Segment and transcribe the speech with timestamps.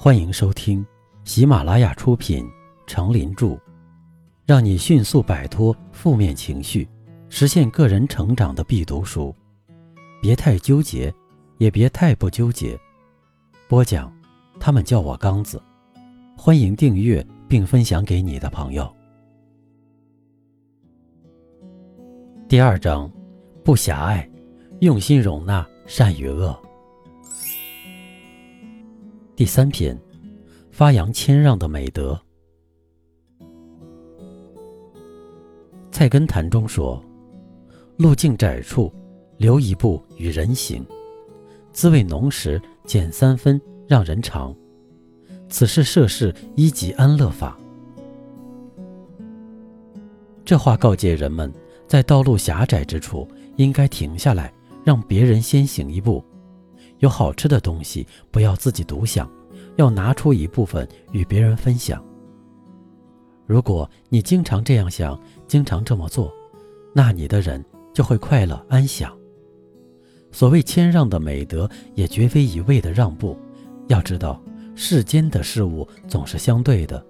[0.00, 0.86] 欢迎收听
[1.24, 2.44] 喜马拉雅出品
[2.86, 3.46] 《成林著》，
[4.46, 6.88] 让你迅速摆脱负面情绪，
[7.28, 9.34] 实现个人成长的必读书。
[10.22, 11.12] 别太纠结，
[11.56, 12.78] 也别太不纠结。
[13.66, 14.12] 播讲，
[14.60, 15.60] 他们叫我刚子。
[16.36, 18.88] 欢迎订阅并分享给你的朋友。
[22.48, 23.10] 第二章，
[23.64, 24.30] 不狭隘，
[24.78, 26.56] 用心容纳善与恶。
[29.38, 29.96] 第三篇，
[30.72, 32.20] 发扬谦让的美德。
[35.92, 37.00] 菜根谭中说
[37.96, 38.92] ：“路径窄处，
[39.36, 40.82] 留一步与人行；
[41.72, 44.52] 滋味浓时，减三分让人尝。
[45.48, 47.56] 此是涉世一级安乐法。”
[50.44, 51.54] 这话告诫人们，
[51.86, 54.52] 在道路狭窄之处，应该停下来，
[54.82, 56.24] 让别人先行一步。
[56.98, 59.30] 有好吃的东西，不要自己独享，
[59.76, 62.04] 要拿出一部分与别人分享。
[63.46, 66.32] 如果你经常这样想，经常这么做，
[66.92, 67.64] 那你的人
[67.94, 69.16] 就会快乐安详。
[70.30, 73.38] 所谓谦让的美德，也绝非一味的让步。
[73.86, 74.42] 要知道，
[74.74, 77.02] 世间的事物总是相对的，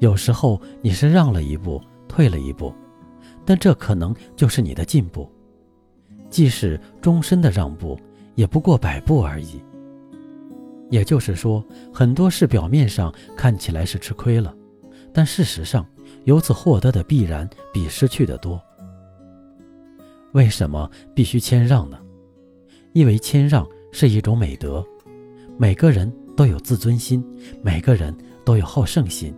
[0.00, 2.74] 有时候你是让了一步，退了一步，
[3.44, 5.30] 但这可能就是你的进步。
[6.28, 7.98] 即使终身的让步。
[8.34, 9.62] 也不过百步而已。
[10.90, 14.52] 也就是说，很多事表面上看起来是吃亏了，
[15.12, 15.86] 但事实上，
[16.24, 18.60] 由此获得的必然比失去的多。
[20.32, 21.98] 为什么必须谦让呢？
[22.92, 24.84] 因为谦让是一种美德。
[25.56, 27.24] 每个人都有自尊心，
[27.62, 29.34] 每个人都有好胜心。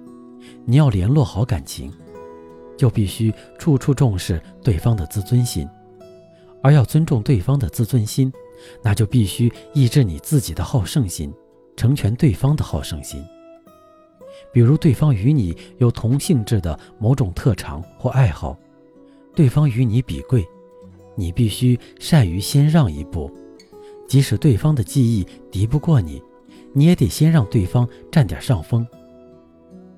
[0.64, 1.92] 你要联络好感情，
[2.78, 5.68] 就必须处处重视对方的自尊心，
[6.62, 8.32] 而要尊重对方的自尊心。
[8.82, 11.32] 那就必须抑制你自己的好胜心，
[11.76, 13.24] 成全对方的好胜心。
[14.52, 18.56] 比如，对方与你有同性质的某种特长或爱好，
[19.34, 20.46] 对方与你比贵，
[21.14, 23.30] 你必须善于先让一步。
[24.06, 26.22] 即使对方的技艺敌不过你，
[26.74, 28.86] 你也得先让对方占点上风。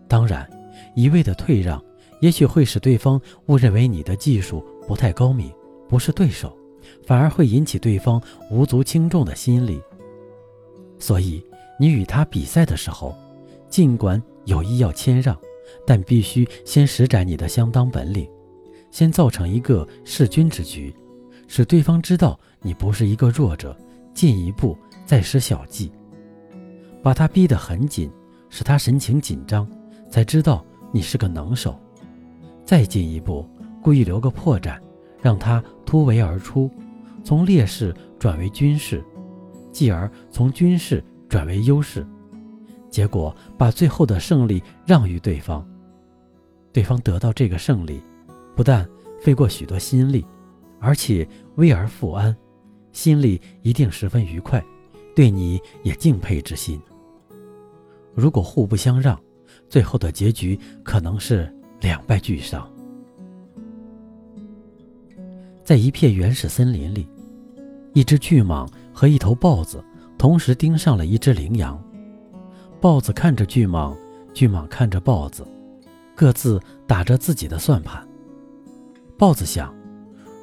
[0.06, 0.48] 当然，
[0.94, 1.82] 一味的退让，
[2.20, 5.52] 也许会使对方误认为你的技术不太高明，
[5.88, 6.56] 不是对手。
[7.06, 9.80] 反而会引起对方无足轻重的心理，
[10.98, 11.44] 所以
[11.78, 13.14] 你与他比赛的时候，
[13.68, 15.36] 尽管有意要谦让，
[15.86, 18.28] 但必须先施展你的相当本领，
[18.90, 20.94] 先造成一个势均之局，
[21.48, 23.76] 使对方知道你不是一个弱者，
[24.14, 25.90] 进一步再施小计，
[27.02, 28.10] 把他逼得很紧，
[28.48, 29.68] 使他神情紧张，
[30.08, 31.78] 才知道你是个能手，
[32.64, 33.46] 再进一步
[33.82, 34.78] 故意留个破绽。
[35.24, 36.70] 让他突围而出，
[37.24, 39.02] 从劣势转为军事，
[39.72, 42.06] 继而从军事转为优势，
[42.90, 45.66] 结果把最后的胜利让于对方。
[46.74, 48.02] 对方得到这个胜利，
[48.54, 48.86] 不但
[49.18, 50.26] 费过许多心力，
[50.78, 52.36] 而且危而复安，
[52.92, 54.62] 心里一定十分愉快，
[55.16, 56.78] 对你也敬佩之心。
[58.12, 59.18] 如果互不相让，
[59.70, 62.70] 最后的结局可能是两败俱伤。
[65.64, 67.08] 在一片原始森林里，
[67.94, 69.82] 一只巨蟒和一头豹子
[70.18, 71.82] 同时盯上了一只羚羊。
[72.82, 73.96] 豹子看着巨蟒，
[74.34, 75.42] 巨蟒看着豹子，
[76.14, 78.06] 各自打着自己的算盘。
[79.16, 79.74] 豹子想：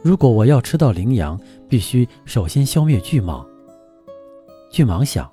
[0.03, 1.39] 如果我要吃到羚羊，
[1.69, 3.45] 必须首先消灭巨蟒。
[4.71, 5.29] 巨蟒想：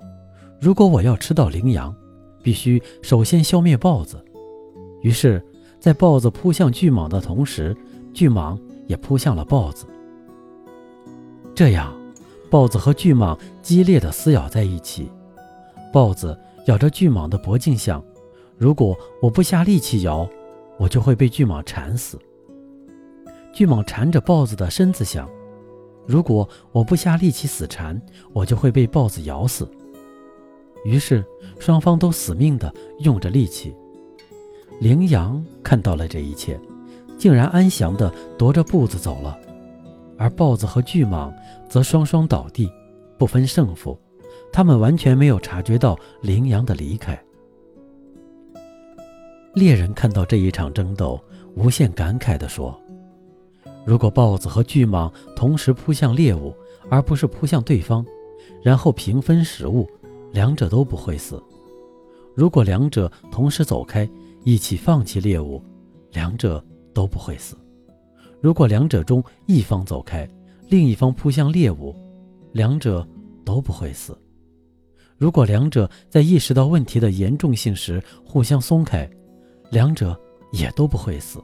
[0.61, 1.95] 如果我要吃到羚羊，
[2.43, 4.23] 必须首先消灭豹子。
[5.01, 5.43] 于是，
[5.79, 7.75] 在豹子扑向巨蟒的同时，
[8.13, 8.55] 巨蟒。
[8.89, 9.85] 也扑向了豹子。
[11.53, 11.95] 这样，
[12.49, 15.09] 豹子和巨蟒激烈的撕咬在一起。
[15.93, 18.03] 豹子咬着巨蟒的脖颈，想：
[18.57, 20.27] 如果我不下力气咬，
[20.77, 22.19] 我就会被巨蟒缠死。
[23.53, 25.29] 巨蟒缠着豹子的身子，想：
[26.07, 28.01] 如果我不下力气死缠，
[28.33, 29.69] 我就会被豹子咬死。
[30.83, 31.23] 于是，
[31.59, 33.75] 双方都死命地用着力气。
[34.79, 36.59] 羚羊看到了这一切。
[37.19, 39.37] 竟然安详地踱着步子走了，
[40.17, 41.31] 而豹子和巨蟒
[41.69, 42.71] 则双双倒地，
[43.17, 43.99] 不分胜负。
[44.51, 47.21] 他们完全没有察觉到羚羊的离开。
[49.53, 51.19] 猎人看到这一场争斗，
[51.55, 52.79] 无限感慨地说
[53.85, 56.55] ：“如果豹子和巨蟒同时扑向猎物，
[56.89, 58.03] 而不是扑向对方，
[58.63, 59.87] 然后平分食物，
[60.31, 61.43] 两者都不会死。
[62.33, 64.09] 如果两者同时走开，
[64.45, 65.61] 一起放弃猎物，
[66.13, 66.63] 两者……”
[66.99, 67.55] 都不会死。
[68.41, 70.27] 如果两者中一方走开，
[70.67, 71.95] 另一方扑向猎物，
[72.51, 73.07] 两者
[73.45, 74.17] 都不会死。
[75.17, 79.09] 如果两者在意识到问题的严重性时互相松开，
[79.71, 80.19] 两者
[80.51, 81.41] 也都不会死。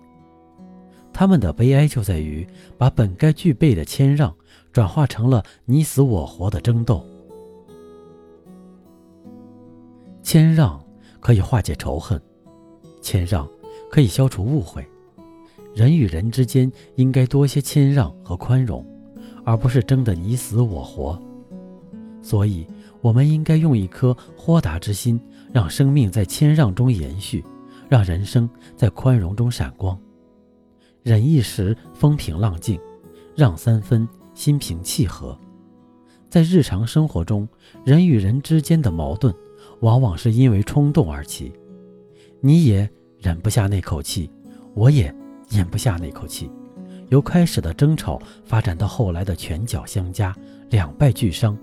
[1.14, 2.46] 他们的悲哀就在于
[2.78, 4.36] 把本该具备的谦让
[4.74, 7.02] 转化成了你死我活的争斗。
[10.22, 10.86] 谦让
[11.22, 12.22] 可以化解仇恨，
[13.02, 13.50] 谦让
[13.90, 14.86] 可以消除误会。
[15.76, 18.84] 人与人之间应该多些谦让和宽容，
[19.44, 21.22] 而不是争得你死我活。
[22.22, 22.66] 所以，
[23.02, 25.20] 我们应该用一颗豁达之心，
[25.52, 27.44] 让生命在谦让中延续，
[27.90, 30.00] 让人生在宽容中闪光。
[31.04, 32.80] 忍一时风平浪静，
[33.36, 35.38] 让三分心平气和。
[36.30, 37.46] 在日常生活中，
[37.84, 39.36] 人与人之间的矛盾，
[39.82, 41.52] 往往是因为冲动而起。
[42.40, 42.90] 你也
[43.20, 44.32] 忍不下那口气，
[44.74, 45.14] 我也。
[45.56, 46.52] 咽不下那口气，
[47.10, 50.36] 由开始的争吵发展到后来的拳脚相加，
[50.70, 51.58] 两败俱伤，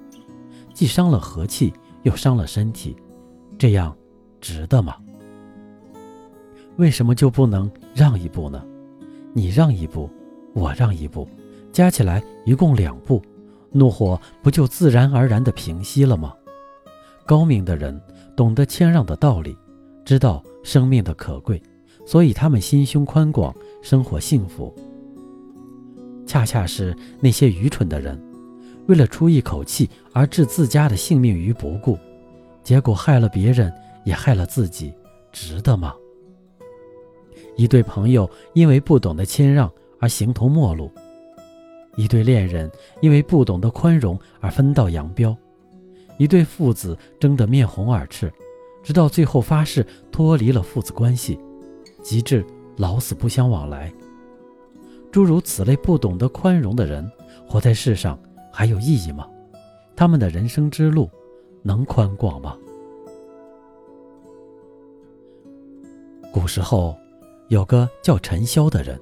[0.73, 1.73] 既伤了和气，
[2.03, 2.97] 又伤了身体，
[3.59, 3.94] 这样
[4.41, 4.97] 值得吗？
[6.77, 8.65] 为什么就不能让一步呢？
[9.35, 10.09] 你让一步，
[10.55, 11.29] 我让一步，
[11.71, 13.23] 加起来一共两步，
[13.71, 16.33] 怒火不就自然而然地平息了吗？
[17.27, 18.00] 高明的人
[18.35, 19.56] 懂得谦让的道理，
[20.03, 21.62] 知道生命的可贵。
[22.05, 24.75] 所以他们心胸宽广，生活幸福。
[26.26, 28.19] 恰恰是那些愚蠢的人，
[28.87, 31.99] 为了出一口气而置自家的性命于不顾，
[32.62, 33.70] 结果害了别人，
[34.05, 34.94] 也害了自己，
[35.31, 35.94] 值得吗？
[37.56, 39.70] 一对朋友因为不懂得谦让
[40.00, 40.90] 而形同陌路，
[41.96, 42.70] 一对恋人
[43.02, 45.37] 因为不懂得宽容而分道扬镳，
[46.19, 48.32] 一对父子争得面红耳赤，
[48.82, 51.38] 直到最后发誓脱离了父子关系。
[52.02, 52.44] 极致
[52.77, 53.93] 老死不相往来。
[55.11, 57.07] 诸如此类不懂得宽容的人，
[57.47, 58.19] 活在世上
[58.51, 59.29] 还有意义吗？
[59.95, 61.11] 他们的人生之路
[61.63, 62.57] 能宽广吗？
[66.33, 66.97] 古时候，
[67.49, 68.99] 有个叫陈潇的人，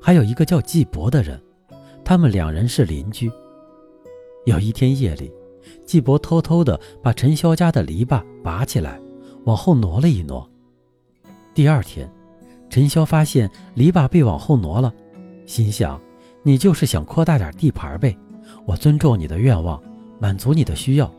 [0.00, 1.42] 还有一个叫季伯的人，
[2.04, 3.28] 他们两人是邻居。
[4.44, 5.32] 有一天夜里，
[5.84, 9.00] 季伯偷偷地把陈潇家的篱笆拔起来，
[9.46, 10.48] 往后挪了一挪。
[11.52, 12.08] 第二天。
[12.70, 14.94] 陈潇发现篱笆被往后挪了，
[15.44, 16.00] 心想
[16.42, 18.16] ：“你就是想扩大点地盘呗，
[18.64, 19.82] 我尊重你的愿望，
[20.20, 21.12] 满足你的需要。”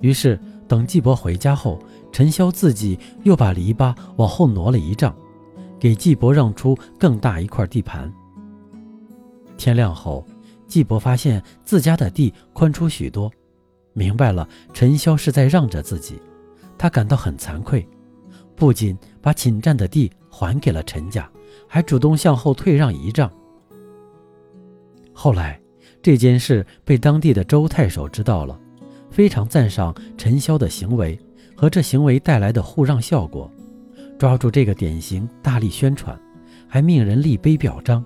[0.00, 1.78] 于是，等季伯回家后，
[2.10, 5.14] 陈潇自己又把篱笆往后挪了一丈，
[5.78, 8.10] 给季伯让出更大一块地盘。
[9.58, 10.24] 天亮后，
[10.66, 13.30] 季伯发现自家的地宽出许多，
[13.92, 16.18] 明白了陈潇是在让着自己，
[16.78, 17.86] 他感到很惭愧，
[18.58, 20.10] 不仅把侵占的地。
[20.30, 21.28] 还给了陈家，
[21.66, 23.28] 还主动向后退让一丈。
[25.12, 25.60] 后来
[26.00, 28.56] 这件事被当地的周太守知道了，
[29.10, 31.18] 非常赞赏陈潇的行为
[31.56, 33.50] 和这行为带来的互让效果，
[34.16, 36.16] 抓住这个典型大力宣传，
[36.68, 38.04] 还命人立碑表彰，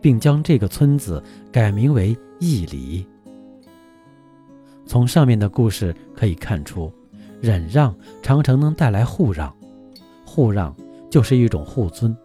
[0.00, 1.22] 并将这个村子
[1.52, 3.06] 改名为义里。
[4.84, 6.92] 从上面的故事可以看出，
[7.40, 9.54] 忍让常常能带来互让，
[10.38, 10.72] 互让。
[11.10, 12.16] 就是一种互尊，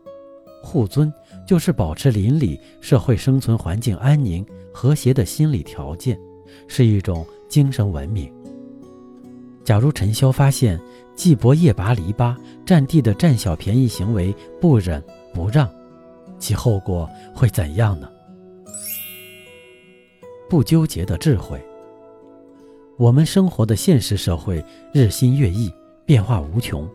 [0.62, 1.12] 互尊
[1.48, 6.20] 就是保持邻里社会生存环境安宁和谐的心理条件，
[6.68, 8.32] 是一种精神文明。
[9.64, 10.80] 假如陈潇发现
[11.16, 15.02] 季伯夜拔篱笆、占地的占小便宜行为不忍
[15.34, 15.68] 不让，
[16.38, 18.12] 其后果会怎样呢？
[20.50, 21.60] 不纠结的智慧。
[22.98, 25.72] 我们生活的现实社会日新月异，
[26.06, 26.86] 变化无穷。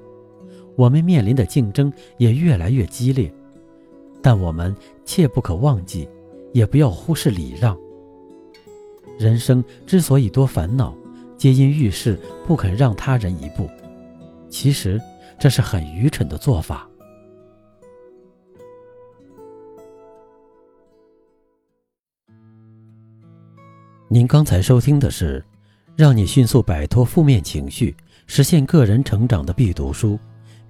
[0.78, 3.28] 我们面临的竞争也越来越激烈，
[4.22, 4.72] 但我们
[5.04, 6.08] 切不可忘记，
[6.52, 7.76] 也不要忽视礼让。
[9.18, 10.94] 人生之所以多烦恼，
[11.36, 12.16] 皆因遇事
[12.46, 13.68] 不肯让他人一步。
[14.48, 15.00] 其实
[15.36, 16.88] 这是很愚蠢的做法。
[24.06, 25.44] 您刚才收听的是，
[25.96, 27.96] 让你迅速摆脱负面情绪，
[28.28, 30.16] 实现个人成长的必读书。